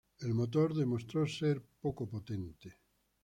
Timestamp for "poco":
1.79-2.09